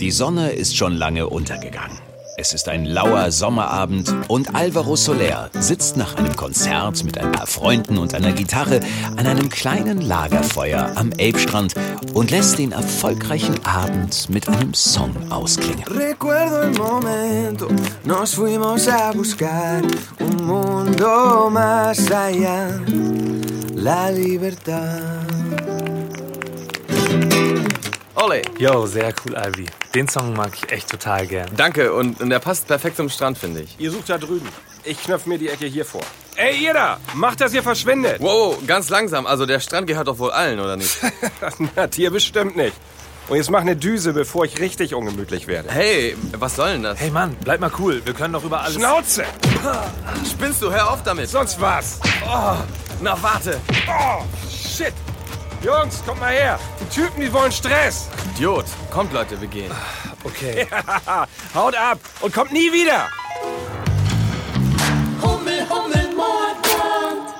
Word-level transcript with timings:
Die 0.00 0.10
Sonne 0.10 0.52
ist 0.52 0.74
schon 0.74 0.94
lange 0.94 1.28
untergegangen. 1.28 1.98
Es 2.38 2.54
ist 2.54 2.70
ein 2.70 2.86
lauer 2.86 3.30
Sommerabend 3.30 4.14
und 4.28 4.54
Alvaro 4.54 4.96
Soler 4.96 5.50
sitzt 5.52 5.98
nach 5.98 6.16
einem 6.16 6.34
Konzert 6.34 7.04
mit 7.04 7.18
ein 7.18 7.30
paar 7.32 7.46
Freunden 7.46 7.98
und 7.98 8.14
einer 8.14 8.32
Gitarre 8.32 8.80
an 9.18 9.26
einem 9.26 9.50
kleinen 9.50 10.00
Lagerfeuer 10.00 10.90
am 10.94 11.12
Elbstrand 11.12 11.74
und 12.14 12.30
lässt 12.30 12.56
den 12.56 12.72
erfolgreichen 12.72 13.62
Abend 13.66 14.30
mit 14.30 14.48
einem 14.48 14.72
Song 14.72 15.14
ausklingen. 15.30 15.84
Recuerdo 15.84 16.62
el 16.62 16.72
momento, 16.78 17.68
nos 18.04 18.34
fuimos 18.34 18.88
a 18.88 19.12
buscar 19.12 19.82
un 20.18 20.46
mundo 20.46 21.50
más 21.50 22.10
allá, 22.10 22.80
la 23.74 24.10
libertad. 24.10 25.30
Ole. 28.22 28.42
Yo, 28.58 28.86
sehr 28.86 29.14
cool, 29.24 29.34
Ivy. 29.34 29.66
Den 29.94 30.06
Song 30.06 30.34
mag 30.34 30.50
ich 30.54 30.70
echt 30.70 30.90
total 30.90 31.26
gern. 31.26 31.48
Danke 31.56 31.92
und, 31.94 32.20
und 32.20 32.28
der 32.28 32.38
passt 32.38 32.66
perfekt 32.66 32.96
zum 32.96 33.08
Strand, 33.08 33.38
finde 33.38 33.62
ich. 33.62 33.76
Ihr 33.78 33.90
sucht 33.90 34.10
da 34.10 34.18
drüben. 34.18 34.46
Ich 34.84 35.02
knöpf 35.02 35.24
mir 35.24 35.38
die 35.38 35.48
Ecke 35.48 35.64
hier 35.66 35.86
vor. 35.86 36.02
Ey, 36.36 36.64
ihr 36.64 36.74
da! 36.74 36.98
Macht, 37.14 37.40
dass 37.40 37.54
ihr 37.54 37.62
verschwindet! 37.62 38.20
Wow, 38.20 38.58
ganz 38.66 38.90
langsam. 38.90 39.26
Also 39.26 39.46
der 39.46 39.60
Strand 39.60 39.86
gehört 39.86 40.08
doch 40.08 40.18
wohl 40.18 40.32
allen, 40.32 40.60
oder 40.60 40.76
nicht? 40.76 40.98
Na, 41.76 41.86
dir 41.86 42.10
bestimmt 42.10 42.56
nicht. 42.56 42.76
Und 43.28 43.36
jetzt 43.36 43.50
mach 43.50 43.62
eine 43.62 43.76
Düse, 43.76 44.12
bevor 44.12 44.44
ich 44.44 44.58
richtig 44.58 44.94
ungemütlich 44.94 45.46
werde. 45.46 45.70
Hey, 45.70 46.14
was 46.32 46.56
soll 46.56 46.72
denn 46.72 46.82
das? 46.82 47.00
Hey 47.00 47.10
Mann, 47.10 47.36
bleib 47.42 47.60
mal 47.60 47.72
cool. 47.78 48.02
Wir 48.04 48.12
können 48.12 48.34
doch 48.34 48.44
über 48.44 48.60
alles... 48.60 48.74
Schnauze! 48.74 49.24
Spinnst 50.30 50.60
du? 50.60 50.70
Hör 50.70 50.90
auf 50.90 51.02
damit. 51.04 51.30
Sonst 51.30 51.58
was! 51.60 52.00
Oh, 52.26 52.56
na 53.00 53.16
warte. 53.22 53.58
Oh, 53.88 54.22
shit! 54.50 54.92
Jungs, 55.62 56.02
kommt 56.06 56.20
mal 56.20 56.32
her! 56.32 56.58
Die 56.80 56.94
Typen, 56.94 57.20
die 57.20 57.30
wollen 57.30 57.52
Stress! 57.52 58.08
Idiot. 58.34 58.64
Kommt, 58.90 59.12
Leute, 59.12 59.38
wir 59.38 59.48
gehen. 59.48 59.70
Okay. 60.24 60.66
Haut 61.54 61.76
ab 61.76 61.98
und 62.22 62.32
kommt 62.32 62.50
nie 62.50 62.72
wieder! 62.72 63.08
Hummel, 65.20 65.68
Hummel, 65.68 66.14
Mordbrand. 66.16 67.34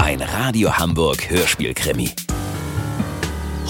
Ein 0.00 0.22
Radio 0.22 0.78
Hamburg 0.78 1.28
Hörspielkrimi. 1.28 2.12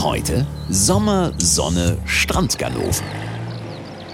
Heute 0.02 0.46
Sommer, 0.68 1.32
Sonne, 1.38 1.96
Strandganoven. 2.04 3.06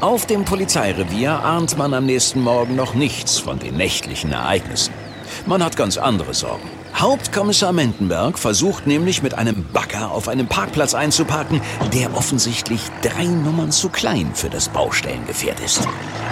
Auf 0.00 0.26
dem 0.26 0.44
Polizeirevier 0.44 1.42
ahnt 1.42 1.76
man 1.76 1.94
am 1.94 2.06
nächsten 2.06 2.40
Morgen 2.42 2.76
noch 2.76 2.94
nichts 2.94 3.40
von 3.40 3.58
den 3.58 3.76
nächtlichen 3.76 4.30
Ereignissen. 4.30 4.94
Man 5.46 5.64
hat 5.64 5.76
ganz 5.76 5.98
andere 5.98 6.32
Sorgen. 6.32 6.77
Hauptkommissar 6.98 7.72
Mendenberg 7.72 8.40
versucht 8.40 8.88
nämlich 8.88 9.22
mit 9.22 9.34
einem 9.34 9.64
Bagger 9.72 10.10
auf 10.10 10.26
einem 10.26 10.48
Parkplatz 10.48 10.94
einzuparken, 10.94 11.60
der 11.94 12.16
offensichtlich 12.16 12.80
drei 13.02 13.24
Nummern 13.24 13.70
zu 13.70 13.88
klein 13.88 14.32
für 14.34 14.50
das 14.50 14.68
Baustellengefährt 14.68 15.60
ist. 15.60 15.86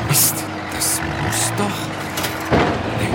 Mist, 0.09 0.34
das 0.75 1.00
muss 1.25 1.53
doch. 1.56 1.70
Nee, 2.98 3.14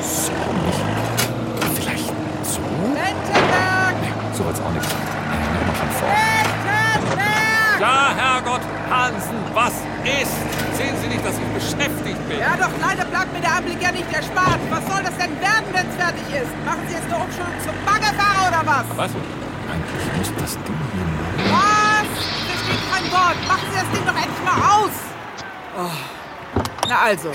so 0.00 0.30
nicht. 0.64 1.82
Vielleicht 1.82 2.06
so? 2.44 2.60
Menschenberg! 2.94 3.94
Nee, 4.02 4.36
so 4.38 4.44
wird's 4.44 4.60
auch 4.60 4.70
nicht. 4.70 4.86
Nee, 4.86 5.58
nochmal 5.58 5.74
von 5.74 5.90
vorne. 5.98 6.14
Menschenberg! 6.66 7.80
Ja, 7.80 8.14
Herrgott, 8.16 8.62
Hansen, 8.88 9.38
was 9.54 9.72
ist? 10.22 10.49
Sie 11.00 11.08
nicht, 11.08 11.24
dass 11.24 11.34
ich 11.34 11.48
beschäftigt 11.56 12.20
bin? 12.28 12.38
Ja, 12.38 12.56
doch 12.56 12.72
leider 12.80 13.04
bleibt 13.06 13.32
mir 13.32 13.40
der 13.40 13.56
Anblick 13.56 13.80
ja 13.80 13.92
nicht 13.92 14.12
erspart. 14.12 14.60
Was 14.68 14.84
soll 14.86 15.02
das 15.02 15.16
denn 15.16 15.32
werden, 15.40 15.68
wenn 15.72 15.88
es 15.88 15.96
fertig 15.96 16.26
ist? 16.28 16.52
Machen 16.64 16.84
Sie 16.88 16.94
jetzt 16.94 17.08
eine 17.08 17.24
Umschulung 17.24 17.56
zum 17.64 17.76
Baggerfahrer 17.88 18.48
oder 18.52 18.62
was? 18.68 18.86
Was? 18.96 19.10
Eigentlich 19.72 20.06
muss 20.18 20.30
das 20.36 20.52
Ding 20.60 20.80
hier 20.92 21.08
mal. 21.08 21.32
Was? 21.56 22.10
Ich 22.20 22.60
verstehe 22.60 22.82
kein 22.92 23.06
Wort. 23.12 23.38
Machen 23.48 23.66
Sie 23.72 23.78
das 23.80 23.90
Ding 23.96 24.04
doch 24.04 24.18
endlich 24.20 24.44
mal 24.44 24.60
aus. 24.76 24.96
Na 26.90 27.02
also, 27.02 27.30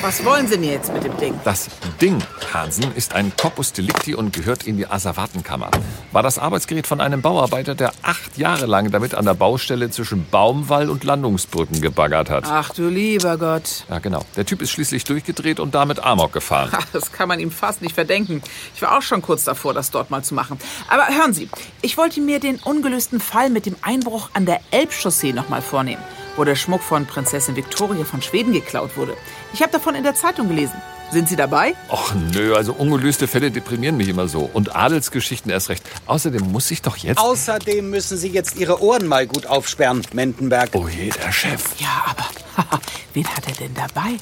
was 0.00 0.24
wollen 0.24 0.46
Sie 0.46 0.54
denn 0.54 0.64
jetzt 0.64 0.90
mit 0.90 1.04
dem 1.04 1.14
Ding? 1.18 1.38
Das 1.44 1.68
Ding, 2.00 2.22
Hansen, 2.54 2.90
ist 2.96 3.14
ein 3.14 3.34
Corpus 3.36 3.74
Delicti 3.74 4.14
und 4.14 4.32
gehört 4.32 4.66
in 4.66 4.78
die 4.78 4.86
Asservatenkammer. 4.86 5.70
War 6.12 6.22
das 6.22 6.38
Arbeitsgerät 6.38 6.86
von 6.86 7.02
einem 7.02 7.20
Bauarbeiter, 7.20 7.74
der 7.74 7.92
acht 8.02 8.38
Jahre 8.38 8.64
lang 8.64 8.90
damit 8.92 9.14
an 9.14 9.26
der 9.26 9.34
Baustelle 9.34 9.90
zwischen 9.90 10.24
Baumwall 10.30 10.88
und 10.88 11.04
Landungsbrücken 11.04 11.82
gebaggert 11.82 12.30
hat. 12.30 12.44
Ach 12.46 12.70
du 12.70 12.88
lieber 12.88 13.36
Gott. 13.36 13.84
Ja, 13.90 13.98
genau. 13.98 14.24
Der 14.36 14.46
Typ 14.46 14.62
ist 14.62 14.70
schließlich 14.70 15.04
durchgedreht 15.04 15.60
und 15.60 15.74
damit 15.74 16.02
Amok 16.02 16.32
gefahren. 16.32 16.70
Das 16.94 17.12
kann 17.12 17.28
man 17.28 17.40
ihm 17.40 17.50
fast 17.50 17.82
nicht 17.82 17.94
verdenken. 17.94 18.40
Ich 18.74 18.80
war 18.80 18.96
auch 18.96 19.02
schon 19.02 19.20
kurz 19.20 19.44
davor, 19.44 19.74
das 19.74 19.90
dort 19.90 20.10
mal 20.10 20.24
zu 20.24 20.32
machen. 20.32 20.58
Aber 20.88 21.08
hören 21.08 21.34
Sie, 21.34 21.50
ich 21.82 21.98
wollte 21.98 22.22
mir 22.22 22.40
den 22.40 22.56
ungelösten 22.56 23.20
Fall 23.20 23.50
mit 23.50 23.66
dem 23.66 23.76
Einbruch 23.82 24.30
an 24.32 24.46
der 24.46 24.60
Elbchaussee 24.70 25.34
noch 25.34 25.50
mal 25.50 25.60
vornehmen, 25.60 26.02
wo 26.36 26.44
der 26.44 26.56
Schmuck 26.56 26.82
von 26.82 27.06
Prinzessin 27.06 27.56
Victoria 27.56 28.04
von 28.04 28.22
Schweden 28.22 28.52
geklaut 28.52 28.96
wurde. 28.96 29.16
Ich 29.52 29.62
habe 29.62 29.72
davon 29.72 29.94
in 29.94 30.02
der 30.02 30.14
Zeitung 30.14 30.48
gelesen. 30.48 30.80
Sind 31.10 31.28
Sie 31.28 31.36
dabei? 31.36 31.74
Och 31.88 32.12
nö, 32.32 32.56
also 32.56 32.72
ungelöste 32.72 33.28
Fälle 33.28 33.50
deprimieren 33.50 33.96
mich 33.96 34.08
immer 34.08 34.26
so. 34.26 34.50
Und 34.52 34.74
Adelsgeschichten 34.74 35.50
erst 35.50 35.68
recht. 35.68 35.84
Außerdem 36.06 36.50
muss 36.50 36.70
ich 36.70 36.82
doch 36.82 36.96
jetzt... 36.96 37.18
Außerdem 37.18 37.88
müssen 37.88 38.16
Sie 38.16 38.28
jetzt 38.28 38.56
Ihre 38.56 38.82
Ohren 38.82 39.06
mal 39.06 39.26
gut 39.26 39.46
aufsperren, 39.46 40.02
Mendenberg. 40.12 40.70
Oh 40.72 40.88
je, 40.88 41.10
der 41.10 41.30
Chef. 41.30 41.62
Ja, 41.78 42.04
aber 42.06 42.80
wen 43.12 43.26
hat 43.28 43.46
er 43.46 43.54
denn 43.54 43.74
dabei? 43.74 44.16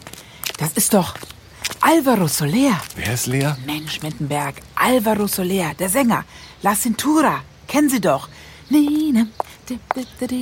Das 0.58 0.72
ist 0.74 0.92
doch 0.92 1.14
Alvaro 1.80 2.28
Soler. 2.28 2.80
Wer 2.96 3.14
ist 3.14 3.26
leer? 3.26 3.56
Mensch, 3.64 4.02
Mendenberg, 4.02 4.56
Alvaro 4.74 5.26
Soler, 5.26 5.72
der 5.78 5.88
Sänger. 5.88 6.24
La 6.62 6.74
Cintura, 6.74 7.40
kennen 7.68 7.88
Sie 7.88 8.00
doch. 8.00 8.28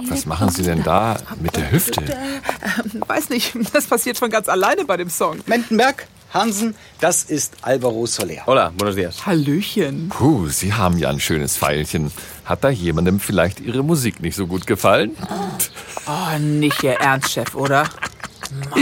Was 0.08 0.26
machen 0.26 0.48
Sie 0.50 0.62
denn 0.62 0.82
da 0.82 1.16
mit 1.40 1.56
der 1.56 1.70
Hüfte? 1.70 2.02
Ähm, 2.04 3.02
Weiß 3.06 3.28
nicht, 3.28 3.54
das 3.74 3.86
passiert 3.86 4.18
von 4.18 4.30
ganz 4.30 4.48
alleine 4.48 4.84
bei 4.84 4.96
dem 4.96 5.10
Song. 5.10 5.38
Mendenberg, 5.46 6.06
Hansen, 6.32 6.74
das 7.00 7.24
ist 7.24 7.54
Alvaro 7.62 8.06
Soler. 8.06 8.46
Hola, 8.46 8.72
buenos 8.76 8.96
dias. 8.96 9.26
Hallöchen. 9.26 10.08
Puh, 10.08 10.48
Sie 10.48 10.72
haben 10.72 10.96
ja 10.98 11.10
ein 11.10 11.20
schönes 11.20 11.56
Pfeilchen. 11.56 12.10
Hat 12.44 12.64
da 12.64 12.70
jemandem 12.70 13.20
vielleicht 13.20 13.60
Ihre 13.60 13.82
Musik 13.82 14.20
nicht 14.20 14.36
so 14.36 14.46
gut 14.46 14.66
gefallen? 14.66 15.16
Oh, 16.06 16.38
nicht 16.38 16.82
Ihr 16.82 16.94
Ernst, 16.94 17.32
Chef, 17.32 17.54
oder? 17.54 17.88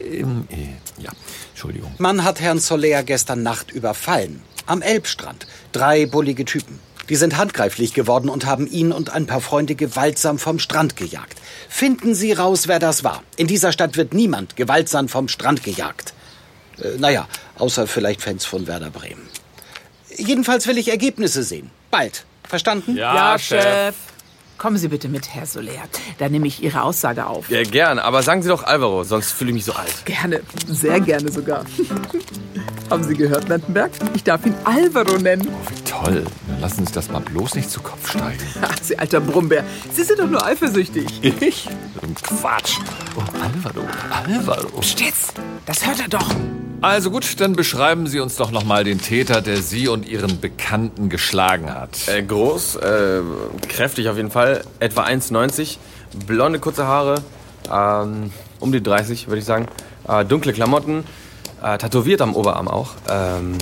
Ähm, 0.00 0.46
äh, 0.50 1.02
ja, 1.02 1.10
Entschuldigung. 1.52 1.94
Man 1.98 2.24
hat 2.24 2.40
Herrn 2.40 2.58
Soler 2.58 3.02
gestern 3.04 3.42
Nacht 3.42 3.70
überfallen. 3.70 4.42
Am 4.66 4.82
Elbstrand. 4.82 5.46
Drei 5.72 6.04
bullige 6.06 6.44
Typen. 6.44 6.78
Die 7.08 7.16
sind 7.16 7.36
handgreiflich 7.36 7.94
geworden 7.94 8.28
und 8.28 8.46
haben 8.46 8.66
ihn 8.66 8.92
und 8.92 9.10
ein 9.10 9.26
paar 9.26 9.40
Freunde 9.40 9.74
gewaltsam 9.74 10.38
vom 10.38 10.58
Strand 10.58 10.96
gejagt. 10.96 11.40
Finden 11.68 12.14
Sie 12.14 12.32
raus, 12.32 12.68
wer 12.68 12.78
das 12.78 13.04
war. 13.04 13.22
In 13.36 13.46
dieser 13.46 13.72
Stadt 13.72 13.96
wird 13.96 14.14
niemand 14.14 14.56
gewaltsam 14.56 15.08
vom 15.08 15.28
Strand 15.28 15.62
gejagt. 15.64 16.14
Äh, 16.80 16.98
naja, 16.98 17.26
außer 17.58 17.86
vielleicht 17.86 18.22
Fans 18.22 18.44
von 18.44 18.66
Werder 18.66 18.90
Bremen. 18.90 19.28
Jedenfalls 20.16 20.66
will 20.66 20.78
ich 20.78 20.88
Ergebnisse 20.88 21.42
sehen. 21.42 21.70
Bald. 21.90 22.24
Verstanden? 22.48 22.96
Ja, 22.96 23.38
Chef. 23.38 23.94
Kommen 24.58 24.76
Sie 24.76 24.88
bitte 24.88 25.08
mit, 25.08 25.34
Herr 25.34 25.46
Soler. 25.46 25.72
Da 26.18 26.28
nehme 26.28 26.46
ich 26.46 26.62
Ihre 26.62 26.82
Aussage 26.82 27.26
auf. 27.26 27.48
Ja, 27.50 27.64
gern, 27.64 27.98
aber 27.98 28.22
sagen 28.22 28.42
Sie 28.42 28.48
doch 28.48 28.62
Alvaro, 28.62 29.02
sonst 29.02 29.32
fühle 29.32 29.50
ich 29.50 29.54
mich 29.54 29.64
so 29.64 29.72
alt. 29.72 30.04
Gerne, 30.04 30.40
sehr 30.68 31.00
gerne 31.00 31.32
sogar. 31.32 31.64
Haben 32.88 33.02
Sie 33.02 33.14
gehört, 33.14 33.48
Mendenberg? 33.48 33.90
Ich 34.14 34.22
darf 34.22 34.46
ihn 34.46 34.54
Alvaro 34.64 35.18
nennen. 35.18 35.48
Toll. 36.04 36.24
Dann 36.48 36.60
lassen 36.60 36.78
Sie 36.78 36.84
sich 36.84 36.92
das 36.92 37.10
mal 37.10 37.20
bloß 37.20 37.54
nicht 37.54 37.70
zu 37.70 37.80
Kopf 37.80 38.10
steigen. 38.10 38.40
Ach, 38.62 38.76
Sie 38.80 38.98
alter 38.98 39.20
Brummbär. 39.20 39.64
Sie 39.92 40.02
sind 40.02 40.18
doch 40.18 40.28
nur 40.28 40.44
eifersüchtig. 40.44 41.06
Ich? 41.22 41.68
Quatsch. 42.22 42.78
Oh, 43.16 43.20
Alvaro, 43.40 43.86
Alvaro. 44.10 44.80
Psst 44.80 45.00
jetzt, 45.00 45.34
das 45.66 45.86
hört 45.86 46.00
er 46.00 46.08
doch. 46.08 46.28
Also 46.80 47.12
gut, 47.12 47.40
dann 47.40 47.52
beschreiben 47.52 48.08
Sie 48.08 48.18
uns 48.18 48.34
doch 48.36 48.50
noch 48.50 48.64
mal 48.64 48.82
den 48.82 49.00
Täter, 49.00 49.40
der 49.40 49.58
Sie 49.58 49.86
und 49.86 50.04
Ihren 50.08 50.40
Bekannten 50.40 51.08
geschlagen 51.08 51.72
hat. 51.72 52.08
Äh, 52.08 52.24
groß, 52.24 52.76
äh, 52.76 53.20
kräftig 53.68 54.08
auf 54.08 54.16
jeden 54.16 54.32
Fall, 54.32 54.64
etwa 54.80 55.04
1,90, 55.04 55.78
blonde 56.26 56.58
kurze 56.58 56.88
Haare, 56.88 57.22
ähm, 57.72 58.32
um 58.58 58.72
die 58.72 58.82
30 58.82 59.28
würde 59.28 59.38
ich 59.38 59.44
sagen, 59.44 59.68
äh, 60.08 60.24
dunkle 60.24 60.52
Klamotten, 60.52 61.04
äh, 61.62 61.78
tätowiert 61.78 62.20
am 62.20 62.34
Oberarm 62.34 62.66
auch. 62.66 62.90
Ähm, 63.08 63.58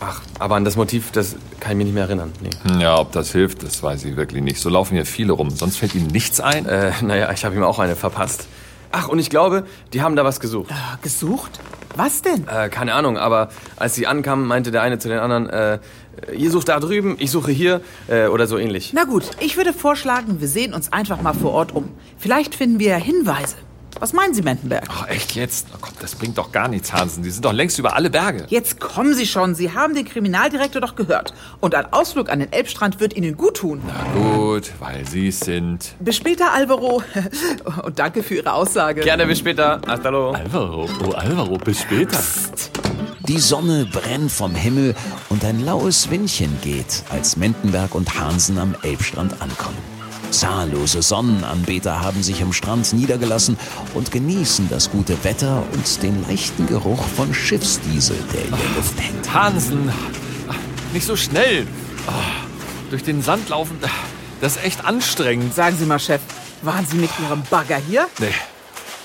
ach, 0.00 0.22
aber 0.38 0.56
an 0.56 0.64
das 0.64 0.76
Motiv, 0.76 1.10
das 1.12 1.36
kann 1.60 1.72
ich 1.72 1.76
mich 1.78 1.86
nicht 1.86 1.94
mehr 1.94 2.04
erinnern. 2.04 2.32
Nee. 2.40 2.82
Ja, 2.82 2.98
ob 2.98 3.12
das 3.12 3.32
hilft, 3.32 3.62
das 3.62 3.82
weiß 3.82 4.04
ich 4.04 4.16
wirklich 4.16 4.42
nicht. 4.42 4.60
So 4.60 4.68
laufen 4.68 4.94
hier 4.94 5.06
viele 5.06 5.32
rum. 5.32 5.50
Sonst 5.50 5.76
fällt 5.76 5.94
Ihnen 5.94 6.08
nichts 6.08 6.40
ein? 6.40 6.66
Äh, 6.66 6.92
naja, 7.02 7.30
ich 7.32 7.44
habe 7.44 7.54
ihm 7.54 7.62
auch 7.62 7.78
eine 7.78 7.96
verpasst. 7.96 8.46
Ach, 8.90 9.08
und 9.08 9.18
ich 9.18 9.28
glaube, 9.30 9.64
die 9.92 10.02
haben 10.02 10.16
da 10.16 10.24
was 10.24 10.40
gesucht. 10.40 10.70
Ah, 10.72 10.98
Gesucht? 11.02 11.60
Was 11.96 12.22
denn? 12.22 12.46
Äh, 12.48 12.68
keine 12.68 12.94
Ahnung, 12.94 13.18
aber 13.18 13.48
als 13.76 13.94
sie 13.94 14.06
ankamen, 14.06 14.46
meinte 14.46 14.70
der 14.70 14.82
eine 14.82 14.98
zu 14.98 15.08
den 15.08 15.18
anderen, 15.18 15.48
äh, 15.50 15.78
ihr 16.36 16.50
sucht 16.50 16.68
da 16.68 16.78
drüben, 16.80 17.16
ich 17.18 17.30
suche 17.30 17.50
hier 17.50 17.80
äh, 18.06 18.26
oder 18.28 18.46
so 18.46 18.56
ähnlich. 18.56 18.92
Na 18.94 19.04
gut, 19.04 19.24
ich 19.40 19.56
würde 19.56 19.72
vorschlagen, 19.72 20.40
wir 20.40 20.48
sehen 20.48 20.74
uns 20.74 20.92
einfach 20.92 21.20
mal 21.22 21.34
vor 21.34 21.52
Ort 21.52 21.72
um. 21.74 21.90
Vielleicht 22.16 22.54
finden 22.54 22.78
wir 22.78 22.96
Hinweise. 22.96 23.56
Was 24.00 24.12
meinen 24.12 24.34
Sie, 24.34 24.42
Mendenberg? 24.42 24.84
Ach, 24.88 25.08
echt 25.08 25.34
jetzt? 25.34 25.66
Oh 25.74 25.78
Gott, 25.80 25.94
das 26.00 26.14
bringt 26.14 26.38
doch 26.38 26.52
gar 26.52 26.68
nichts, 26.68 26.92
Hansen. 26.92 27.22
Die 27.22 27.30
sind 27.30 27.44
doch 27.44 27.52
längst 27.52 27.78
über 27.78 27.96
alle 27.96 28.10
Berge. 28.10 28.44
Jetzt 28.48 28.78
kommen 28.78 29.14
Sie 29.14 29.26
schon. 29.26 29.54
Sie 29.54 29.72
haben 29.72 29.94
den 29.94 30.04
Kriminaldirektor 30.04 30.80
doch 30.80 30.94
gehört. 30.94 31.34
Und 31.60 31.74
ein 31.74 31.92
Ausflug 31.92 32.30
an 32.30 32.38
den 32.38 32.52
Elbstrand 32.52 33.00
wird 33.00 33.16
Ihnen 33.16 33.36
gut 33.36 33.58
tun. 33.58 33.82
Na 33.86 34.20
gut, 34.20 34.72
weil 34.78 35.06
Sie 35.06 35.28
es 35.28 35.40
sind. 35.40 35.94
Bis 36.00 36.16
später, 36.16 36.52
Alvaro. 36.52 37.02
Und 37.82 37.98
danke 37.98 38.22
für 38.22 38.36
Ihre 38.36 38.52
Aussage. 38.52 39.00
Gerne, 39.00 39.26
bis 39.26 39.38
später. 39.40 39.80
Hasta 39.86 40.08
luego. 40.10 40.32
Alvaro, 40.32 40.88
oh 41.04 41.10
Alvaro, 41.12 41.58
bis 41.58 41.82
später. 41.82 42.18
Die 43.26 43.38
Sonne 43.38 43.86
brennt 43.92 44.32
vom 44.32 44.54
Himmel 44.54 44.94
und 45.28 45.44
ein 45.44 45.62
laues 45.62 46.10
Windchen 46.10 46.56
geht, 46.62 47.02
als 47.10 47.36
Mendenberg 47.36 47.94
und 47.94 48.18
Hansen 48.18 48.58
am 48.58 48.74
Elbstrand 48.82 49.42
ankommen. 49.42 49.97
Zahllose 50.30 51.02
Sonnenanbeter 51.02 52.00
haben 52.00 52.22
sich 52.22 52.42
am 52.42 52.52
Strand 52.52 52.92
niedergelassen 52.92 53.58
und 53.94 54.12
genießen 54.12 54.68
das 54.68 54.90
gute 54.90 55.24
Wetter 55.24 55.62
und 55.72 56.02
den 56.02 56.22
leichten 56.28 56.66
Geruch 56.66 57.02
von 57.16 57.32
Schiffsdiesel, 57.32 58.16
der 58.32 58.44
in 58.44 58.50
der 58.50 58.76
Luft 58.76 59.00
hängt. 59.00 59.32
Hansen, 59.32 59.92
nicht 60.92 61.06
so 61.06 61.16
schnell. 61.16 61.66
Ah, 62.06 62.12
durch 62.90 63.02
den 63.02 63.22
Sand 63.22 63.48
laufen, 63.48 63.78
das 64.40 64.56
ist 64.56 64.64
echt 64.64 64.84
anstrengend. 64.84 65.54
Sagen 65.54 65.76
Sie 65.78 65.86
mal, 65.86 65.98
Chef, 65.98 66.20
waren 66.62 66.86
Sie 66.86 66.96
mit 66.96 67.10
Ihrem 67.20 67.42
Bagger 67.50 67.78
hier? 67.78 68.06
Nee. 68.18 68.34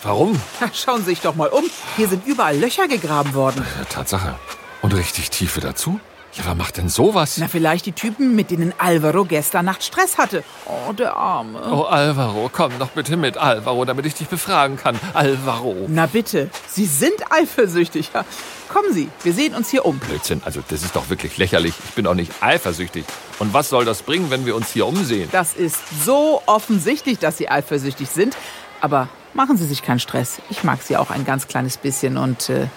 Warum? 0.03 0.39
Schauen 0.73 0.99
Sie 0.99 1.11
sich 1.11 1.21
doch 1.21 1.35
mal 1.35 1.47
um. 1.47 1.63
Hier 1.95 2.09
sind 2.09 2.25
überall 2.27 2.57
Löcher 2.57 2.87
gegraben 2.87 3.33
worden. 3.33 3.65
Tatsache. 3.89 4.35
Und 4.81 4.93
richtig 4.93 5.29
Tiefe 5.29 5.61
dazu? 5.61 5.99
Ja, 6.35 6.45
wer 6.45 6.55
macht 6.55 6.77
denn 6.77 6.89
sowas? 6.89 7.37
Na, 7.37 7.47
vielleicht 7.47 7.85
die 7.85 7.91
Typen, 7.91 8.35
mit 8.35 8.49
denen 8.49 8.73
Alvaro 8.79 9.23
gestern 9.23 9.65
Nacht 9.65 9.83
Stress 9.83 10.17
hatte. 10.17 10.43
Oh, 10.65 10.91
der 10.91 11.15
Arme. 11.15 11.61
Oh, 11.71 11.83
Alvaro, 11.83 12.49
komm 12.51 12.71
doch 12.79 12.89
bitte 12.89 13.17
mit, 13.17 13.37
Alvaro, 13.37 13.85
damit 13.85 14.07
ich 14.07 14.15
dich 14.15 14.27
befragen 14.27 14.75
kann. 14.75 14.99
Alvaro. 15.13 15.75
Na 15.89 16.07
bitte, 16.07 16.49
Sie 16.67 16.85
sind 16.85 17.13
eifersüchtig. 17.29 18.09
Ja. 18.15 18.25
Kommen 18.67 18.91
Sie, 18.93 19.09
wir 19.21 19.33
sehen 19.33 19.53
uns 19.53 19.69
hier 19.69 19.85
um. 19.85 19.99
Blödsinn, 19.99 20.41
also 20.43 20.61
das 20.67 20.81
ist 20.81 20.95
doch 20.95 21.09
wirklich 21.11 21.37
lächerlich. 21.37 21.75
Ich 21.87 21.93
bin 21.93 22.05
doch 22.05 22.15
nicht 22.15 22.31
eifersüchtig. 22.41 23.05
Und 23.37 23.53
was 23.53 23.69
soll 23.69 23.85
das 23.85 24.01
bringen, 24.01 24.31
wenn 24.31 24.47
wir 24.47 24.55
uns 24.55 24.71
hier 24.71 24.87
umsehen? 24.87 25.29
Das 25.31 25.53
ist 25.53 25.77
so 26.03 26.41
offensichtlich, 26.47 27.19
dass 27.19 27.37
Sie 27.37 27.47
eifersüchtig 27.47 28.09
sind. 28.09 28.35
Aber 28.81 29.07
machen 29.35 29.57
Sie 29.57 29.67
sich 29.67 29.83
keinen 29.83 29.99
Stress. 29.99 30.39
Ich 30.49 30.63
mag 30.63 30.81
Sie 30.81 30.97
auch 30.97 31.11
ein 31.11 31.25
ganz 31.25 31.47
kleines 31.47 31.77
bisschen 31.77 32.17
und... 32.17 32.49
Äh, 32.49 32.67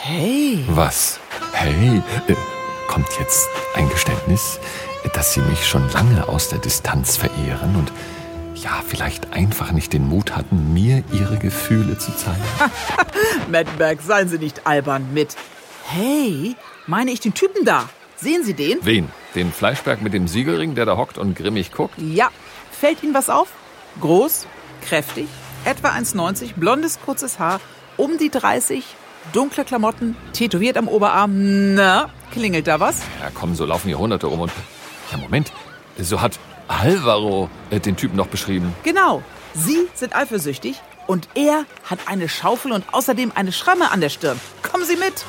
hey, 0.00 0.64
Was? 0.68 1.20
Hey, 1.52 2.02
äh, 2.28 2.34
kommt 2.92 3.08
jetzt 3.18 3.48
ein 3.74 3.88
Geständnis, 3.88 4.60
dass 5.14 5.32
Sie 5.32 5.40
mich 5.40 5.66
schon 5.66 5.88
lange 5.92 6.28
aus 6.28 6.50
der 6.50 6.58
Distanz 6.58 7.16
verehren 7.16 7.74
und 7.74 7.90
ja, 8.54 8.82
vielleicht 8.86 9.32
einfach 9.32 9.72
nicht 9.72 9.94
den 9.94 10.06
Mut 10.06 10.36
hatten, 10.36 10.74
mir 10.74 11.02
Ihre 11.10 11.38
Gefühle 11.38 11.96
zu 11.96 12.14
zeigen? 12.14 12.44
Mettenberg, 13.50 14.02
seien 14.02 14.28
Sie 14.28 14.36
nicht 14.36 14.66
albern 14.66 15.08
mit... 15.14 15.36
Hey, 15.86 16.54
meine 16.86 17.12
ich 17.12 17.20
den 17.20 17.32
Typen 17.32 17.64
da? 17.64 17.88
Sehen 18.16 18.44
Sie 18.44 18.52
den? 18.52 18.78
Wen? 18.82 19.08
Den 19.34 19.52
Fleischberg 19.52 20.02
mit 20.02 20.12
dem 20.12 20.28
Siegelring, 20.28 20.74
der 20.74 20.84
da 20.84 20.98
hockt 20.98 21.16
und 21.16 21.34
grimmig 21.34 21.72
guckt? 21.72 21.94
Ja. 21.96 22.28
Fällt 22.78 23.02
Ihnen 23.02 23.14
was 23.14 23.30
auf? 23.30 23.48
Groß, 24.02 24.46
kräftig, 24.86 25.28
etwa 25.64 25.88
1,90, 25.88 26.56
blondes, 26.56 27.00
kurzes 27.00 27.38
Haar, 27.38 27.58
um 27.96 28.18
die 28.18 28.28
30, 28.28 28.84
dunkle 29.32 29.64
Klamotten, 29.64 30.16
tätowiert 30.32 30.76
am 30.76 30.88
Oberarm. 30.88 31.74
Na, 31.74 32.10
klingelt 32.30 32.66
da 32.66 32.80
was? 32.80 33.00
Ja, 33.20 33.30
komm, 33.32 33.54
so 33.54 33.64
laufen 33.64 33.88
hier 33.88 33.98
Hunderte 33.98 34.26
rum 34.26 34.40
und... 34.40 34.52
Ja, 35.10 35.18
Moment, 35.18 35.52
so 35.98 36.20
hat 36.20 36.38
Alvaro 36.68 37.50
äh, 37.70 37.80
den 37.80 37.96
Typen 37.96 38.16
noch 38.16 38.28
beschrieben. 38.28 38.74
Genau. 38.82 39.22
Sie 39.54 39.88
sind 39.94 40.16
eifersüchtig 40.16 40.80
und 41.06 41.28
er 41.34 41.64
hat 41.84 41.98
eine 42.06 42.28
Schaufel 42.28 42.72
und 42.72 42.84
außerdem 42.92 43.32
eine 43.34 43.52
Schramme 43.52 43.90
an 43.90 44.00
der 44.00 44.08
Stirn. 44.08 44.40
Kommen 44.62 44.84
Sie 44.84 44.96
mit. 44.96 45.24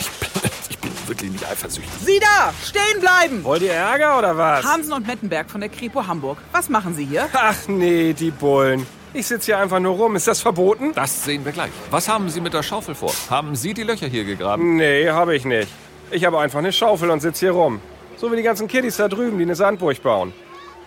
Ich 0.00 0.08
bin, 0.10 0.50
ich 0.70 0.78
bin 0.78 0.90
wirklich 1.06 1.30
nicht 1.30 1.46
eifersüchtig. 1.48 1.92
Sie 2.04 2.18
da, 2.18 2.52
stehen 2.64 3.00
bleiben. 3.00 3.44
Wollt 3.44 3.62
ihr 3.62 3.72
Ärger 3.72 4.18
oder 4.18 4.36
was? 4.36 4.64
Hansen 4.64 4.92
und 4.92 5.06
Mettenberg 5.06 5.48
von 5.48 5.60
der 5.60 5.70
Kripo 5.70 6.06
Hamburg. 6.06 6.38
Was 6.50 6.68
machen 6.68 6.94
Sie 6.94 7.04
hier? 7.04 7.28
Ach 7.32 7.54
nee, 7.68 8.12
die 8.12 8.32
Bullen. 8.32 8.86
Ich 9.16 9.28
sitze 9.28 9.46
hier 9.46 9.58
einfach 9.58 9.80
nur 9.80 9.94
rum. 9.96 10.14
Ist 10.14 10.28
das 10.28 10.42
verboten? 10.42 10.92
Das 10.92 11.24
sehen 11.24 11.42
wir 11.46 11.52
gleich. 11.52 11.70
Was 11.90 12.06
haben 12.06 12.28
Sie 12.28 12.42
mit 12.42 12.52
der 12.52 12.62
Schaufel 12.62 12.94
vor? 12.94 13.10
Haben 13.30 13.56
Sie 13.56 13.72
die 13.72 13.82
Löcher 13.82 14.08
hier 14.08 14.24
gegraben? 14.24 14.76
Nee, 14.76 15.08
habe 15.08 15.34
ich 15.34 15.46
nicht. 15.46 15.68
Ich 16.10 16.26
habe 16.26 16.38
einfach 16.38 16.58
eine 16.58 16.70
Schaufel 16.70 17.08
und 17.08 17.20
sitze 17.20 17.46
hier 17.46 17.52
rum. 17.52 17.80
So 18.18 18.30
wie 18.30 18.36
die 18.36 18.42
ganzen 18.42 18.68
Kiddies 18.68 18.98
da 18.98 19.08
drüben, 19.08 19.38
die 19.38 19.44
eine 19.44 19.54
Sandburg 19.54 20.02
bauen. 20.02 20.34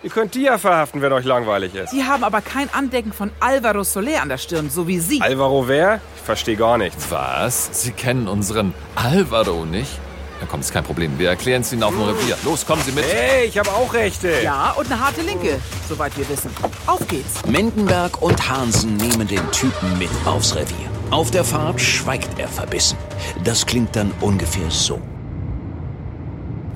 Ihr 0.04 0.10
könnt 0.10 0.36
die 0.36 0.42
ja 0.42 0.58
verhaften, 0.58 1.02
wenn 1.02 1.12
euch 1.12 1.24
langweilig 1.24 1.74
ist. 1.74 1.90
Sie 1.90 2.04
haben 2.04 2.22
aber 2.22 2.40
kein 2.40 2.72
Andenken 2.72 3.12
von 3.12 3.32
Alvaro 3.40 3.82
Soler 3.82 4.22
an 4.22 4.28
der 4.28 4.38
Stirn, 4.38 4.70
so 4.70 4.86
wie 4.86 5.00
Sie. 5.00 5.20
Alvaro 5.20 5.66
wer? 5.66 6.00
Ich 6.14 6.22
verstehe 6.22 6.56
gar 6.56 6.78
nichts. 6.78 7.10
Was? 7.10 7.82
Sie 7.82 7.90
kennen 7.90 8.28
unseren 8.28 8.74
Alvaro 8.94 9.64
nicht? 9.64 9.90
Na 10.40 10.46
komm, 10.50 10.60
ist 10.60 10.72
kein 10.72 10.84
Problem. 10.84 11.18
Wir 11.18 11.28
erklären 11.28 11.60
es 11.60 11.72
Ihnen 11.72 11.82
auf 11.82 11.92
dem 11.94 12.02
Revier. 12.02 12.36
Los, 12.44 12.64
kommen 12.64 12.82
Sie 12.84 12.92
mit. 12.92 13.04
Hey, 13.04 13.46
ich 13.46 13.58
habe 13.58 13.70
auch 13.70 13.92
Rechte. 13.92 14.32
ja, 14.42 14.70
und 14.72 14.90
eine 14.90 14.98
harte 14.98 15.20
Linke, 15.20 15.58
soweit 15.88 16.16
wir 16.16 16.28
wissen. 16.28 16.50
Auf 16.86 17.06
geht's. 17.08 17.44
Mendenberg 17.46 18.22
und 18.22 18.48
Hansen 18.48 18.96
nehmen 18.96 19.28
den 19.28 19.50
Typen 19.52 19.98
mit 19.98 20.08
aufs 20.24 20.54
Revier. 20.54 20.88
Auf 21.10 21.30
der 21.30 21.44
Fahrt 21.44 21.80
schweigt 21.80 22.38
er 22.38 22.48
verbissen. 22.48 22.96
Das 23.44 23.66
klingt 23.66 23.94
dann 23.96 24.12
ungefähr 24.20 24.70
so. 24.70 25.00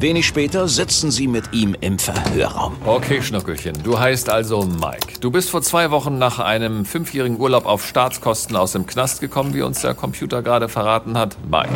Wenig 0.00 0.26
später 0.26 0.68
sitzen 0.68 1.10
sie 1.10 1.28
mit 1.28 1.52
ihm 1.52 1.74
im 1.80 1.98
Verhörraum. 1.98 2.76
Okay, 2.84 3.22
Schnuckelchen. 3.22 3.80
Du 3.84 3.98
heißt 3.98 4.28
also 4.28 4.62
Mike. 4.62 5.20
Du 5.20 5.30
bist 5.30 5.48
vor 5.48 5.62
zwei 5.62 5.90
Wochen 5.92 6.18
nach 6.18 6.40
einem 6.40 6.84
fünfjährigen 6.84 7.38
Urlaub 7.40 7.64
auf 7.64 7.86
Staatskosten 7.86 8.56
aus 8.56 8.72
dem 8.72 8.86
Knast 8.86 9.20
gekommen, 9.20 9.54
wie 9.54 9.62
uns 9.62 9.80
der 9.80 9.94
Computer 9.94 10.42
gerade 10.42 10.68
verraten 10.68 11.16
hat. 11.16 11.36
Mike. 11.48 11.70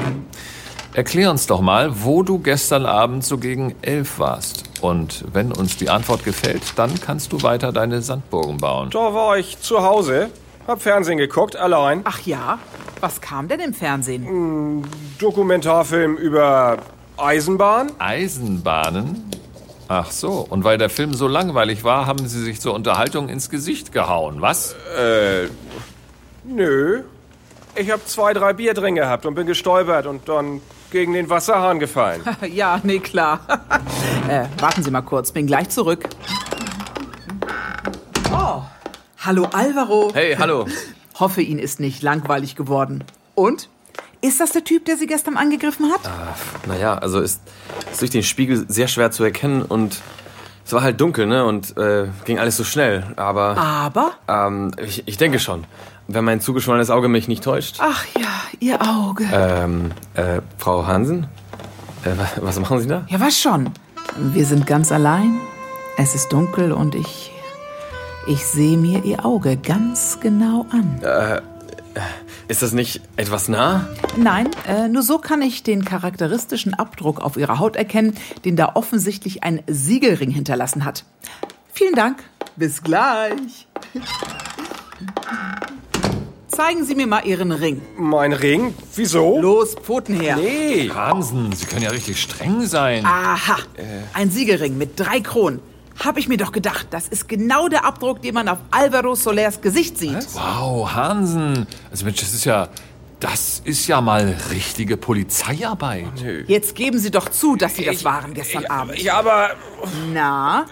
Erklär 0.95 1.31
uns 1.31 1.47
doch 1.47 1.61
mal, 1.61 2.03
wo 2.03 2.23
du 2.23 2.39
gestern 2.39 2.87
Abend 2.87 3.25
so 3.25 3.39
gegen 3.39 3.75
elf 3.83 4.19
warst. 4.19 4.65
Und 4.81 5.25
wenn 5.33 5.53
uns 5.53 5.77
die 5.77 5.91
Antwort 5.91 6.25
gefällt, 6.25 6.63
dann 6.77 6.99
kannst 7.01 7.33
du 7.33 7.43
weiter 7.43 7.73
deine 7.73 8.01
Sandburgen 8.01 8.57
bauen. 8.57 8.91
Da 8.91 9.13
war 9.13 9.37
ich 9.37 9.61
zu 9.61 9.83
Hause, 9.83 10.31
hab 10.67 10.81
Fernsehen 10.81 11.19
geguckt, 11.19 11.57
allein. 11.57 12.01
Ach 12.05 12.21
ja, 12.25 12.59
was 13.01 13.21
kam 13.21 13.49
denn 13.49 13.61
im 13.61 13.75
Fernsehen? 13.75 14.83
Dokumentarfilm 15.19 16.17
über 16.17 16.79
Eisenbahn. 17.17 17.93
Eisenbahnen? 17.99 19.31
Ach 19.89 20.11
so, 20.11 20.47
und 20.49 20.65
weil 20.65 20.79
der 20.79 20.91
Film 20.91 21.15
so 21.15 21.29
langweilig 21.29 21.85
war, 21.85 22.07
haben 22.07 22.27
sie 22.27 22.43
sich 22.43 22.61
zur 22.61 22.75
Unterhaltung 22.75 23.29
ins 23.29 23.51
Gesicht 23.51 23.93
gehauen, 23.93 24.41
was? 24.41 24.75
Nö. 26.45 27.03
Ich 27.75 27.91
hab 27.91 28.09
zwei, 28.09 28.33
drei 28.33 28.53
Bier 28.55 28.75
drin 28.75 28.97
gehabt 28.97 29.27
und 29.27 29.35
bin 29.35 29.47
gestolpert 29.47 30.07
und 30.07 30.29
dann 30.29 30.61
gegen 30.91 31.13
den 31.13 31.29
Wasserhahn 31.31 31.79
gefallen. 31.79 32.23
Ja, 32.49 32.81
nee, 32.83 32.99
klar. 32.99 33.41
äh, 34.29 34.47
warten 34.61 34.83
Sie 34.83 34.91
mal 34.91 35.03
kurz, 35.03 35.33
bin 35.33 35.47
gleich 35.47 35.69
zurück. 35.69 36.09
Oh, 38.33 38.63
hallo 39.19 39.49
Alvaro. 39.53 40.11
Hey, 40.15 40.37
hallo. 40.37 40.67
Hoffe, 41.19 41.43
Ihnen 41.43 41.59
ist 41.59 41.81
nicht 41.81 42.03
langweilig 42.03 42.55
geworden. 42.57 43.05
Und? 43.35 43.69
Ist 44.21 44.41
das 44.41 44.51
der 44.51 44.65
Typ, 44.65 44.85
der 44.85 44.97
Sie 44.97 45.07
gestern 45.07 45.37
angegriffen 45.37 45.93
hat? 45.93 46.01
Naja, 46.67 46.95
also 46.99 47.21
ist, 47.21 47.41
ist 47.93 48.01
durch 48.01 48.11
den 48.11 48.25
Spiegel 48.25 48.65
sehr 48.69 48.89
schwer 48.89 49.13
zu 49.13 49.23
erkennen 49.23 49.63
und 49.63 50.01
es 50.65 50.73
war 50.73 50.83
halt 50.83 51.01
dunkel, 51.01 51.27
ne? 51.27 51.45
Und 51.45 51.77
äh, 51.77 52.09
ging 52.25 52.39
alles 52.39 52.57
so 52.57 52.65
schnell. 52.65 53.05
Aber 53.17 53.57
Aber? 53.57 54.13
ähm, 54.29 54.73
ich, 54.77 55.07
ich 55.07 55.17
denke 55.17 55.39
schon, 55.39 55.65
wenn 56.09 56.25
mein 56.25 56.41
zugeschwollenes 56.41 56.91
Auge 56.91 57.09
mich 57.09 57.29
nicht 57.29 57.45
täuscht. 57.45 57.77
Ach 57.81 58.05
ja, 58.19 58.29
Ihr 58.61 58.81
Auge. 58.83 59.25
Ähm, 59.33 59.93
äh, 60.15 60.41
Frau 60.57 60.87
Hansen? 60.87 61.27
Äh, 62.05 62.11
wa- 62.19 62.29
was 62.43 62.59
machen 62.59 62.81
Sie 62.81 62.89
da? 62.89 63.05
Ja, 63.09 63.21
was 63.21 63.39
schon? 63.39 63.71
Wir 64.17 64.45
sind 64.47 64.67
ganz 64.67 64.91
allein. 64.91 65.39
Es 65.97 66.15
ist 66.15 66.33
dunkel 66.33 66.73
und 66.73 66.95
ich. 66.95 67.31
Ich 68.27 68.45
sehe 68.45 68.77
mir 68.77 69.05
Ihr 69.05 69.25
Auge 69.25 69.57
ganz 69.57 70.19
genau 70.21 70.67
an. 70.71 71.01
Ist 72.47 72.63
das 72.63 72.73
nicht 72.73 73.01
etwas 73.17 73.49
nah? 73.49 73.89
Nein, 74.17 74.49
äh, 74.67 74.89
nur 74.89 75.03
so 75.03 75.19
kann 75.19 75.43
ich 75.43 75.63
den 75.63 75.85
charakteristischen 75.85 76.75
Abdruck 76.75 77.21
auf 77.21 77.37
Ihrer 77.37 77.59
Haut 77.59 77.75
erkennen, 77.77 78.15
den 78.45 78.55
da 78.57 78.73
offensichtlich 78.75 79.43
ein 79.45 79.63
Siegelring 79.67 80.31
hinterlassen 80.31 80.85
hat. 80.85 81.05
Vielen 81.73 81.95
Dank. 81.95 82.23
Bis 82.57 82.83
gleich. 82.83 83.67
Zeigen 86.59 86.85
Sie 86.85 86.97
mir 86.97 87.07
mal 87.07 87.25
Ihren 87.25 87.53
Ring. 87.53 87.81
Mein 87.97 88.33
Ring? 88.33 88.75
Wieso? 88.97 89.41
Los, 89.41 89.77
Pfoten 89.77 90.19
her. 90.19 90.35
Nee. 90.35 90.91
Hansen, 90.93 91.53
Sie 91.53 91.67
können 91.67 91.83
ja 91.83 91.91
richtig 91.91 92.21
streng 92.21 92.67
sein. 92.67 93.07
Aha, 93.07 93.59
ein 94.13 94.29
Siegelring 94.33 94.77
mit 94.77 94.99
drei 94.99 95.21
Kronen. 95.21 95.61
Hab 96.05 96.19
ich 96.19 96.27
mir 96.27 96.37
doch 96.37 96.51
gedacht, 96.51 96.89
das 96.91 97.07
ist 97.07 97.29
genau 97.29 97.69
der 97.69 97.85
Abdruck, 97.85 98.23
den 98.23 98.35
man 98.35 98.49
auf 98.49 98.59
Alvaro 98.73 99.15
Solers 99.15 99.61
Gesicht 99.61 99.99
sieht. 99.99 100.27
Wow, 100.35 100.91
Hansen. 100.93 101.69
Also 101.93 102.05
Mensch, 102.05 102.19
das 102.19 102.35
ist 102.35 102.45
ja 102.45 102.69
Das 103.21 103.61
ist 103.65 103.89
ja 103.89 104.01
mal 104.01 104.37
richtige 104.51 104.97
Polizeiarbeit. 104.97 106.07
Jetzt 106.47 106.77
geben 106.77 106.99
Sie 106.99 107.11
doch 107.11 107.29
zu, 107.29 107.57
dass 107.57 107.75
Sie 107.75 107.85
das 107.85 108.05
waren 108.05 108.33
gestern 108.33 108.67
Abend. 108.67 108.99
Ja, 109.03 109.15
aber 109.19 109.51
Na? 110.13 110.67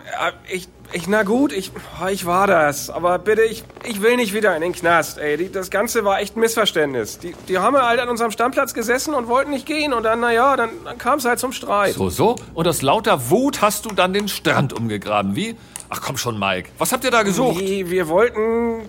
Ich, 0.48 0.68
ich, 0.92 1.08
na 1.08 1.24
gut, 1.24 1.52
ich, 1.52 1.72
ich 2.10 2.24
war 2.24 2.46
das. 2.46 2.88
Aber 2.88 3.18
bitte, 3.18 3.42
ich, 3.42 3.64
ich 3.84 4.00
will 4.00 4.16
nicht 4.16 4.32
wieder 4.32 4.54
in 4.54 4.62
den 4.62 4.72
Knast, 4.72 5.18
ey. 5.18 5.36
Die, 5.36 5.50
das 5.50 5.70
Ganze 5.70 6.04
war 6.04 6.20
echt 6.20 6.36
ein 6.36 6.40
Missverständnis. 6.40 7.18
Die, 7.18 7.34
die 7.48 7.58
haben 7.58 7.76
halt 7.76 7.98
an 7.98 8.08
unserem 8.08 8.30
Stammplatz 8.30 8.74
gesessen 8.74 9.14
und 9.14 9.26
wollten 9.26 9.50
nicht 9.50 9.66
gehen. 9.66 9.92
Und 9.92 10.04
dann, 10.04 10.20
naja, 10.20 10.56
dann, 10.56 10.70
dann 10.84 10.98
kam 10.98 11.18
es 11.18 11.24
halt 11.24 11.40
zum 11.40 11.50
Streit. 11.52 11.94
So, 11.94 12.10
so. 12.10 12.36
Und 12.54 12.68
aus 12.68 12.80
lauter 12.80 13.28
Wut 13.28 13.60
hast 13.60 13.86
du 13.86 13.90
dann 13.90 14.12
den 14.12 14.28
Strand 14.28 14.72
umgegraben. 14.72 15.34
Wie? 15.34 15.56
Ach 15.88 16.00
komm 16.00 16.16
schon, 16.16 16.38
Mike. 16.38 16.68
Was 16.78 16.92
habt 16.92 17.02
ihr 17.02 17.10
da 17.10 17.24
gesucht? 17.24 17.60
Nee, 17.60 17.86
wir 17.88 18.06
wollten 18.06 18.82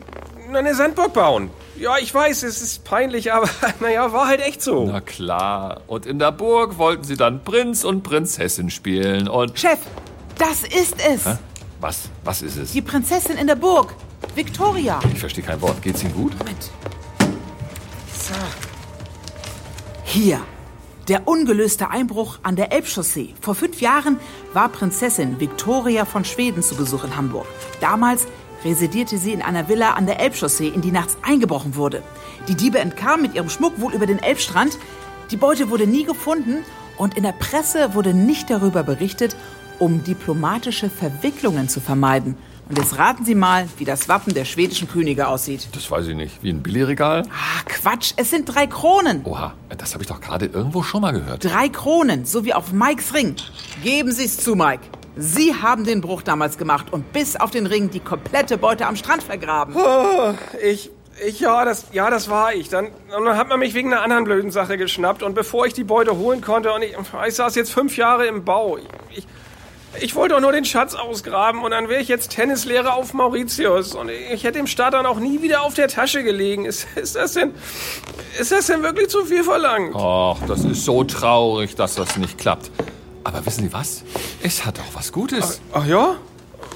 eine 0.54 0.76
Sandburg 0.76 1.14
bauen. 1.14 1.50
Ja, 1.80 1.98
ich 1.98 2.14
weiß, 2.14 2.44
es 2.44 2.62
ist 2.62 2.84
peinlich, 2.84 3.32
aber 3.34 3.50
naja, 3.80 4.12
war 4.12 4.28
halt 4.28 4.42
echt 4.42 4.62
so. 4.62 4.86
Na 4.86 5.02
klar. 5.02 5.82
Und 5.88 6.06
in 6.06 6.20
der 6.20 6.32
Burg 6.32 6.78
wollten 6.78 7.04
sie 7.04 7.16
dann 7.16 7.44
Prinz 7.44 7.84
und 7.84 8.04
Prinzessin 8.04 8.70
spielen. 8.70 9.28
Und. 9.28 9.58
Chef, 9.60 9.80
das 10.38 10.64
ist 10.64 10.96
es. 11.06 11.26
Hä? 11.26 11.38
Was? 11.80 12.10
Was 12.24 12.42
ist 12.42 12.58
es? 12.58 12.72
Die 12.72 12.82
Prinzessin 12.82 13.38
in 13.38 13.48
der 13.48 13.56
Burg. 13.56 13.94
Victoria. 14.36 15.00
Ich 15.14 15.20
verstehe 15.20 15.44
kein 15.44 15.62
Wort. 15.62 15.82
Geht's 15.82 16.04
Ihnen 16.04 16.14
gut? 16.14 16.38
Moment. 16.40 16.72
So. 18.14 18.34
Hier. 20.04 20.42
Der 21.08 21.26
ungelöste 21.26 21.90
Einbruch 21.90 22.40
an 22.44 22.58
der 22.58 22.74
Elbchaussee. 22.74 23.34
Vor 23.40 23.56
fünf 23.56 23.80
Jahren 23.80 24.20
war 24.52 24.68
Prinzessin 24.68 25.40
Victoria 25.40 26.04
von 26.04 26.26
Schweden 26.26 26.62
zu 26.62 26.76
Besuch 26.76 27.06
in 27.06 27.16
Hamburg. 27.16 27.46
Damals 27.80 28.28
residierte 28.64 29.18
sie 29.18 29.34
in 29.34 29.42
einer 29.42 29.68
Villa 29.70 29.94
an 29.94 30.06
der 30.06 30.20
Elbchaussee, 30.20 30.68
in 30.68 30.82
die 30.82 30.92
nachts 30.92 31.18
eingebrochen 31.22 31.76
wurde. 31.76 32.04
Die 32.48 32.56
Diebe 32.56 32.80
entkamen 32.80 33.22
mit 33.22 33.36
ihrem 33.36 33.50
Schmuck 33.50 33.80
wohl 33.80 33.94
über 33.94 34.06
den 34.06 34.20
Elbstrand. 34.20 34.78
Die 35.32 35.38
Beute 35.38 35.70
wurde 35.70 35.88
nie 35.88 36.04
gefunden 36.04 36.64
und 36.98 37.18
in 37.18 37.24
der 37.24 37.34
Presse 37.34 37.94
wurde 37.94 38.14
nicht 38.14 38.50
darüber 38.50 38.84
berichtet, 38.84 39.36
um 39.80 40.04
diplomatische 40.04 40.90
Verwicklungen 40.90 41.70
zu 41.70 41.80
vermeiden. 41.80 42.38
Und 42.70 42.78
jetzt 42.78 42.98
raten 42.98 43.24
Sie 43.24 43.36
mal, 43.36 43.68
wie 43.78 43.86
das 43.86 44.10
Wappen 44.10 44.34
der 44.34 44.44
schwedischen 44.44 44.90
Könige 44.90 45.30
aussieht. 45.30 45.70
Das 45.72 45.90
weiß 45.90 46.08
ich 46.08 46.16
nicht. 46.16 46.44
Wie 46.44 46.50
ein 46.50 46.62
Billigregal? 46.62 47.24
Ah, 47.30 47.64
Quatsch, 47.66 48.14
es 48.18 48.30
sind 48.30 48.46
drei 48.46 48.68
Kronen. 48.68 49.22
Oha, 49.24 49.54
das 49.78 49.94
habe 49.94 50.04
ich 50.04 50.10
doch 50.10 50.20
gerade 50.20 50.48
irgendwo 50.48 50.84
schon 50.84 51.02
mal 51.02 51.14
gehört. 51.14 51.46
Drei 51.46 51.70
Kronen, 51.70 52.26
so 52.26 52.44
wie 52.44 52.54
auf 52.54 52.74
Mikes 52.74 53.14
Ring. 53.14 53.36
Geben 53.84 54.12
Sie 54.12 54.26
es 54.26 54.38
zu, 54.38 54.56
Mike. 54.56 54.82
Sie 55.18 55.56
haben 55.56 55.84
den 55.84 56.02
Bruch 56.02 56.22
damals 56.22 56.58
gemacht 56.58 56.88
und 56.92 57.12
bis 57.12 57.36
auf 57.36 57.52
den 57.52 57.66
Ring 57.66 57.90
die 57.90 58.00
komplette 58.00 58.58
Beute 58.58 58.86
am 58.86 58.96
Strand 58.96 59.24
vergraben. 59.24 59.76
Oh, 59.76 60.34
ich, 60.64 60.92
ich, 61.26 61.40
ja, 61.40 61.66
das, 61.66 61.88
ja, 61.92 62.10
das 62.10 62.30
war 62.30 62.54
ich. 62.54 62.70
Dann, 62.70 62.88
und 63.18 63.26
dann 63.26 63.38
hat 63.38 63.50
man 63.50 63.60
mich 63.60 63.74
wegen 63.74 63.92
einer 63.92 64.04
anderen 64.04 64.26
blöden 64.26 64.52
Sache 64.52 64.78
geschnappt. 64.78 65.24
Und 65.24 65.34
bevor 65.34 65.66
ich 65.66 65.74
die 65.74 65.84
Beute 65.84 66.18
holen 66.18 66.42
konnte, 66.42 66.72
und 66.72 66.84
ich, 66.84 66.96
ich 67.28 67.36
saß 67.36 67.56
jetzt 67.56 67.74
fünf 67.74 67.98
Jahre 67.98 68.28
im 68.28 68.46
Bau. 68.46 68.78
Ich, 68.78 68.86
ich, 69.18 69.28
ich 70.00 70.16
wollte 70.16 70.36
doch 70.36 70.42
nur 70.42 70.52
den 70.52 70.66
Schatz 70.66 70.94
ausgraben 70.94 71.64
und 71.64 71.72
dann 71.72 71.90
wäre 71.90 72.02
ich 72.02 72.08
jetzt 72.08 72.30
Tennislehrer 72.30 72.94
auf 72.94 73.14
Mauritius. 73.14 73.96
Und 73.96 74.10
ich 74.10 74.44
hätte 74.44 74.60
dem 74.60 74.68
Staat 74.68 74.94
dann 74.94 75.08
auch 75.08 75.20
nie 75.20 75.42
wieder 75.42 75.64
auf 75.64 75.74
der 75.74 75.88
Tasche 75.88 76.24
gelegen. 76.24 76.66
Ist, 76.66 76.88
ist 76.96 77.16
das 77.16 77.34
denn, 77.34 77.54
ist 78.40 78.52
das 78.52 78.68
denn 78.68 78.84
wirklich 78.84 79.10
zu 79.10 79.26
viel 79.26 79.44
verlangt? 79.44 79.96
Och, 79.96 80.38
das 80.48 80.64
ist 80.64 80.86
so 80.86 81.04
traurig, 81.04 81.76
dass 81.76 81.96
das 81.96 82.18
nicht 82.18 82.38
klappt. 82.38 82.70
Aber 83.28 83.46
wissen 83.46 83.66
Sie 83.66 83.74
was? 83.74 84.04
Es 84.42 84.66
hat 84.66 84.80
auch 84.80 84.96
was 84.96 85.12
Gutes. 85.12 85.60
Ach 85.74 85.86
ja? 85.86 86.16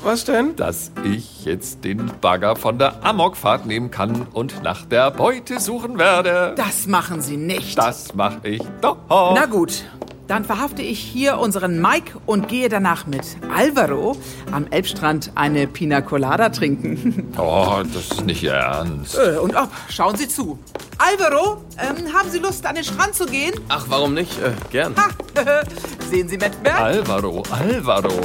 Was 0.03 0.25
denn? 0.25 0.57
Dass 0.57 0.91
ich 1.05 1.45
jetzt 1.45 1.85
den 1.85 2.11
Bagger 2.19 2.57
von 2.57 2.77
der 2.77 3.05
Amokfahrt 3.05 3.65
nehmen 3.65 3.89
kann 3.89 4.27
und 4.33 4.61
nach 4.61 4.83
der 4.85 5.11
Beute 5.11 5.61
suchen 5.61 5.97
werde. 5.97 6.53
Das 6.57 6.87
machen 6.87 7.21
Sie 7.21 7.37
nicht. 7.37 7.77
Das 7.77 8.13
mache 8.15 8.41
ich 8.43 8.61
doch. 8.81 8.97
Na 9.09 9.45
gut, 9.45 9.85
dann 10.27 10.45
verhafte 10.45 10.81
ich 10.81 10.99
hier 10.99 11.37
unseren 11.39 11.81
Mike 11.81 12.19
und 12.25 12.47
gehe 12.47 12.69
danach 12.69 13.05
mit 13.05 13.21
Alvaro 13.53 14.15
am 14.51 14.67
Elbstrand 14.67 15.31
eine 15.35 15.67
Pina 15.67 16.01
Colada 16.01 16.49
trinken. 16.49 17.33
Oh, 17.37 17.81
das 17.93 18.11
ist 18.11 18.25
nicht 18.25 18.43
Ihr 18.43 18.53
Ernst. 18.53 19.17
Äh, 19.17 19.37
und 19.37 19.55
ob, 19.55 19.69
schauen 19.89 20.15
Sie 20.15 20.27
zu. 20.27 20.59
Alvaro, 20.97 21.61
ähm, 21.77 22.13
haben 22.13 22.29
Sie 22.29 22.39
Lust, 22.39 22.65
an 22.65 22.75
den 22.75 22.83
Strand 22.83 23.15
zu 23.15 23.25
gehen? 23.25 23.53
Ach, 23.69 23.85
warum 23.87 24.13
nicht? 24.13 24.37
Äh, 24.39 24.51
gern. 24.69 24.95
Ha, 24.95 25.09
sehen 26.09 26.27
Sie 26.27 26.37
Mettberg? 26.37 26.79
Alvaro, 26.79 27.43
Alvaro. 27.49 28.21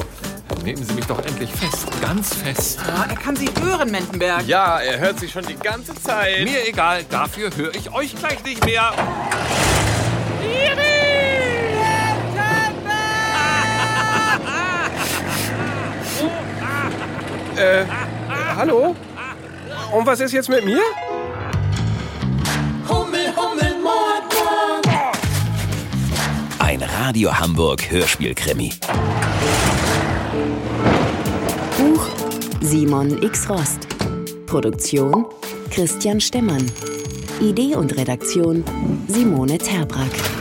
Nehmen 0.65 0.85
Sie 0.85 0.95
mich 0.95 1.07
doch 1.07 1.25
endlich 1.25 1.51
fest, 1.51 1.87
ganz 2.01 2.35
fest. 2.35 2.81
Ah, 2.87 3.07
er 3.09 3.17
kann 3.17 3.37
Sie 3.37 3.49
hören, 3.63 3.91
Mendenberg. 3.91 4.47
Ja, 4.47 4.79
er 4.81 4.99
hört 4.99 5.21
sich 5.21 5.31
schon 5.33 5.47
die 5.47 5.57
ganze 5.57 5.95
Zeit. 5.95 6.45
Mir 6.45 6.67
egal, 6.67 7.05
dafür 7.09 7.51
höre 7.57 7.75
ich 7.75 7.93
euch 7.93 8.15
gleich 8.17 8.43
nicht 8.45 8.65
mehr. 8.65 8.93
Äh, 17.57 17.87
hallo? 18.55 18.95
Und 19.91 20.07
was 20.07 20.21
ist 20.21 20.33
jetzt 20.33 20.51
mit 20.51 20.63
mir? 20.67 20.83
Hummel, 22.87 23.35
Hummel, 23.35 23.75
Mord, 23.83 24.25
Ein 26.59 26.83
Radio 26.83 27.33
Hamburg 27.33 27.91
Hörspielkrimi. 27.91 28.73
Buch 31.79 32.07
Simon 32.61 33.23
X. 33.23 33.49
Rost. 33.49 33.87
Produktion 34.47 35.25
Christian 35.71 36.21
Stemmann. 36.21 36.71
Idee 37.41 37.75
und 37.75 37.97
Redaktion 37.97 38.65
Simone 39.09 39.57
Terbrack. 39.57 40.36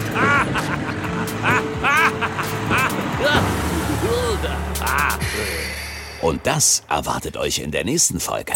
Und 6.25 6.47
das 6.47 6.81
erwartet 6.89 7.37
euch 7.37 7.59
in 7.59 7.69
der 7.69 7.83
nächsten 7.83 8.19
Folge. 8.19 8.53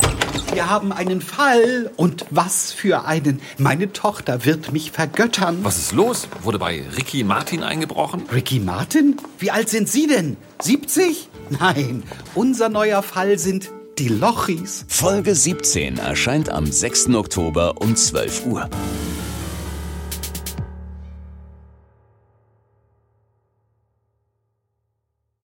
Wir 0.54 0.72
haben 0.72 0.92
einen 0.92 1.22
Fall. 1.22 1.92
Und 1.98 2.26
was 2.32 2.72
für 2.72 3.06
einen. 3.06 3.42
Meine 3.60 3.94
Tochter 3.94 4.44
wird 4.44 4.72
mich 4.74 4.90
vergöttern. 4.90 5.60
Was 5.62 5.78
ist 5.78 5.92
los? 5.92 6.28
Wurde 6.42 6.58
bei 6.58 6.84
Ricky 6.98 7.24
Martin 7.24 7.62
eingebrochen? 7.62 8.24
Ricky 8.34 8.60
Martin? 8.60 9.18
Wie 9.38 9.52
alt 9.52 9.70
sind 9.70 9.88
Sie 9.88 10.08
denn? 10.08 10.36
70? 10.64 11.30
Nein, 11.60 12.02
unser 12.34 12.70
neuer 12.70 13.04
Fall 13.04 13.38
sind 13.38 13.70
die 14.00 14.08
Lochis. 14.08 14.86
Folge 14.88 15.36
17 15.36 16.00
erscheint 16.00 16.50
am 16.50 16.66
6. 16.66 17.10
Oktober 17.10 17.76
um 17.82 17.96
12 17.96 18.48
Uhr. 18.48 18.68